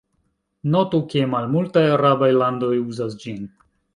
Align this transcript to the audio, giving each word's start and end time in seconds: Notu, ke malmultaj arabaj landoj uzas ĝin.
Notu, 0.75 1.01
ke 1.11 1.21
malmultaj 1.33 1.85
arabaj 1.97 2.31
landoj 2.39 2.73
uzas 2.87 3.17
ĝin. 3.25 3.39